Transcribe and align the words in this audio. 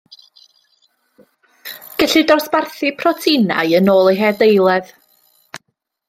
Gellir 2.03 2.25
dosbarthu 2.31 2.89
proteinau 3.01 3.75
yn 3.81 3.91
ôl 3.97 4.09
eu 4.13 4.17
hadeiledd 4.23 4.89